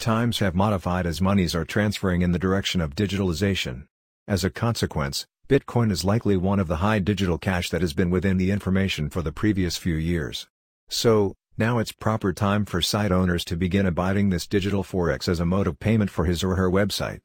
[0.00, 3.84] Times have modified as monies are transferring in the direction of digitalization.
[4.26, 8.08] As a consequence, Bitcoin is likely one of the high digital cash that has been
[8.08, 10.48] within the information for the previous few years.
[10.88, 15.38] So, now it's proper time for site owners to begin abiding this digital forex as
[15.38, 17.20] a mode of payment for his or her website.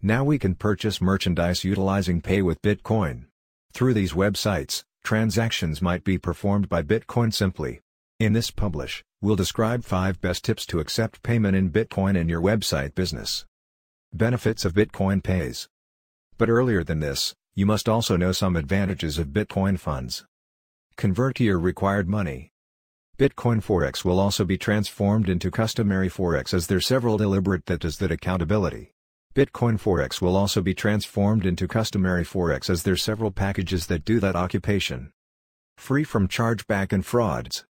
[0.00, 3.24] Now we can purchase merchandise utilizing Pay with Bitcoin.
[3.72, 7.80] Through these websites, transactions might be performed by Bitcoin simply.
[8.20, 12.40] In this publish, we'll describe 5 best tips to accept payment in Bitcoin in your
[12.40, 13.44] website business.
[14.14, 15.68] Benefits of Bitcoin Pays.
[16.38, 20.24] But earlier than this, you must also know some advantages of Bitcoin funds.
[20.96, 22.50] Convert to your required money.
[23.18, 27.98] Bitcoin Forex will also be transformed into customary Forex as there several deliberate that does
[27.98, 28.92] that accountability.
[29.34, 34.18] Bitcoin Forex will also be transformed into customary Forex as there several packages that do
[34.20, 35.10] that occupation.
[35.76, 37.64] Free from chargeback and frauds.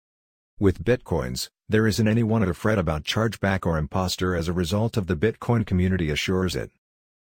[0.60, 5.06] With Bitcoins, there isn't anyone to fret about chargeback or imposter as a result of
[5.06, 6.72] the Bitcoin community assures it.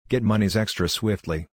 [0.08, 1.46] Get monies extra swiftly.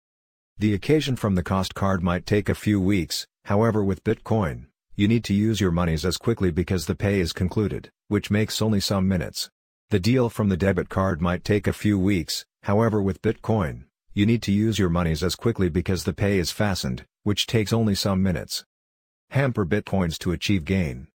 [0.59, 5.07] The occasion from the cost card might take a few weeks, however with Bitcoin, you
[5.07, 8.79] need to use your monies as quickly because the pay is concluded, which makes only
[8.79, 9.49] some minutes.
[9.89, 14.27] The deal from the debit card might take a few weeks, however with Bitcoin, you
[14.27, 17.95] need to use your monies as quickly because the pay is fastened, which takes only
[17.95, 18.63] some minutes.
[19.31, 21.07] Hamper Bitcoins to achieve gain.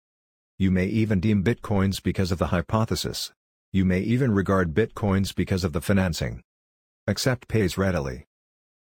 [0.60, 3.32] You may even deem Bitcoins because of the hypothesis.
[3.70, 6.42] You may even regard Bitcoins because of the financing.
[7.06, 8.26] Accept pays readily.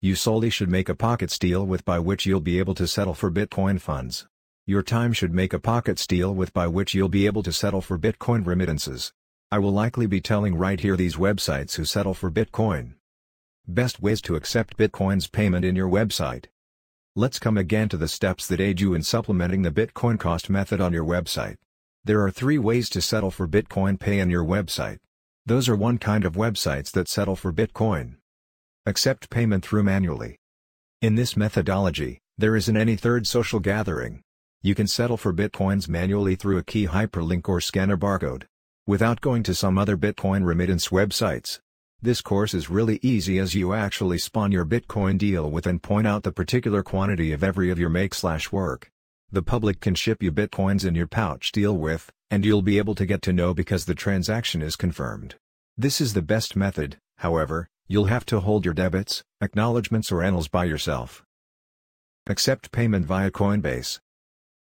[0.00, 3.14] You solely should make a pocket deal with by which you'll be able to settle
[3.14, 4.26] for Bitcoin funds.
[4.66, 7.80] Your time should make a pocket steal with by which you'll be able to settle
[7.80, 9.12] for Bitcoin remittances.
[9.52, 12.94] I will likely be telling right here these websites who settle for Bitcoin.
[13.68, 16.46] Best ways to accept Bitcoin's payment in your website.
[17.20, 20.80] Let's come again to the steps that aid you in supplementing the Bitcoin cost method
[20.80, 21.56] on your website.
[22.02, 25.00] There are three ways to settle for Bitcoin Pay on your website.
[25.44, 28.14] Those are one kind of websites that settle for Bitcoin.
[28.86, 30.38] Accept payment through manually.
[31.02, 34.22] In this methodology, there isn't any third social gathering.
[34.62, 38.44] You can settle for Bitcoins manually through a key hyperlink or scanner barcode.
[38.86, 41.60] Without going to some other Bitcoin remittance websites.
[42.02, 46.06] This course is really easy as you actually spawn your Bitcoin deal with and point
[46.06, 48.90] out the particular quantity of every of your make slash work.
[49.30, 52.94] The public can ship you Bitcoins in your pouch deal with, and you'll be able
[52.94, 55.34] to get to know because the transaction is confirmed.
[55.76, 60.48] This is the best method, however, you'll have to hold your debits, acknowledgements or annals
[60.48, 61.22] by yourself.
[62.26, 63.98] Accept payment via Coinbase.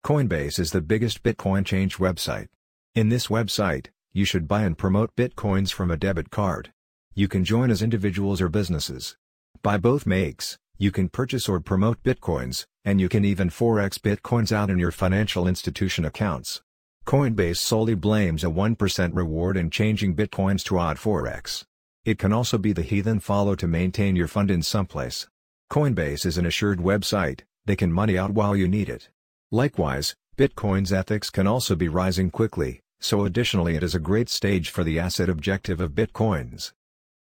[0.03, 2.47] Coinbase is the biggest Bitcoin change website.
[2.95, 6.71] In this website, you should buy and promote Bitcoins from a debit card.
[7.17, 9.15] You can join as individuals or businesses.
[9.63, 14.51] By both makes, you can purchase or promote Bitcoins, and you can even Forex Bitcoins
[14.51, 16.61] out in your financial institution accounts.
[17.07, 21.63] Coinbase solely blames a 1% reward in changing Bitcoins to odd Forex.
[22.05, 25.27] It can also be the heathen follow to maintain your fund in someplace.
[25.71, 29.09] Coinbase is an assured website, they can money out while you need it.
[29.51, 34.69] Likewise, Bitcoin's ethics can also be rising quickly, so additionally it is a great stage
[34.69, 36.73] for the asset objective of Bitcoins.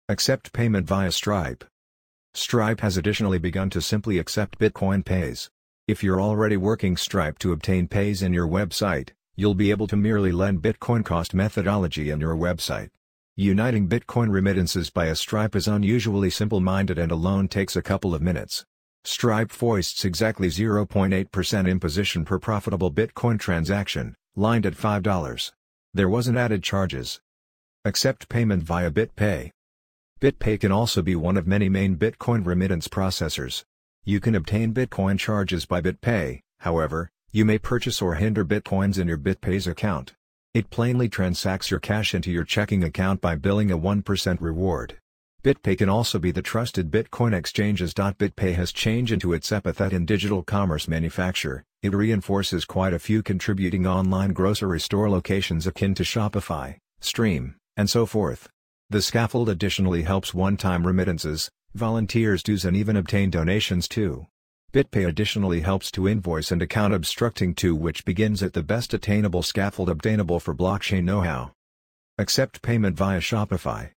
[0.09, 1.65] Accept payment via Stripe.
[2.33, 5.49] Stripe has additionally begun to simply accept Bitcoin pays.
[5.85, 9.97] If you're already working Stripe to obtain pays in your website, you'll be able to
[9.97, 12.87] merely lend Bitcoin cost methodology in your website.
[13.35, 18.21] Uniting Bitcoin remittances by a Stripe is unusually simple-minded and alone takes a couple of
[18.21, 18.63] minutes.
[19.03, 25.51] Stripe foists exactly 0.8% imposition per profitable Bitcoin transaction, lined at $5.
[25.93, 27.19] There wasn't added charges.
[27.83, 29.51] Accept payment via BitPay.
[30.19, 33.63] BitPay can also be one of many main Bitcoin remittance processors.
[34.03, 39.07] You can obtain Bitcoin charges by BitPay, however, you may purchase or hinder Bitcoins in
[39.07, 40.15] your BitPay's account.
[40.55, 44.97] It plainly transacts your cash into your checking account by billing a 1% reward.
[45.43, 47.93] BitPay can also be the trusted Bitcoin exchanges.
[47.93, 53.21] BitPay has changed into its epithet in digital commerce manufacture, it reinforces quite a few
[53.21, 58.49] contributing online grocery store locations akin to Shopify, Stream, and so forth.
[58.89, 64.27] The scaffold additionally helps one-time remittances, volunteers dues and even obtain donations too.
[64.73, 69.43] BitPay additionally helps to invoice and account obstructing too which begins at the best attainable
[69.43, 71.51] scaffold obtainable for blockchain know-how.
[72.17, 73.91] Accept payment via Shopify.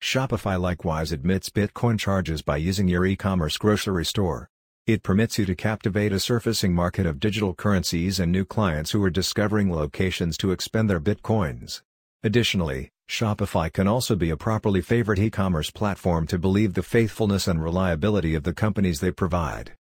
[0.00, 4.48] Shopify likewise admits Bitcoin charges by using your e-commerce grocery store.
[4.86, 9.02] It permits you to captivate a surfacing market of digital currencies and new clients who
[9.02, 11.82] are discovering locations to expend their Bitcoins.
[12.22, 17.60] Additionally, Shopify can also be a properly favored e-commerce platform to believe the faithfulness and
[17.60, 19.72] reliability of the companies they provide.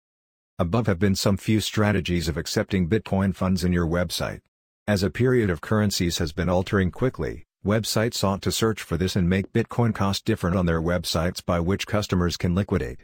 [0.59, 4.41] Above have been some few strategies of accepting Bitcoin funds in your website.
[4.87, 9.15] As a period of currencies has been altering quickly, Websites ought to search for this
[9.15, 13.01] and make Bitcoin cost different on their websites by which customers can liquidate.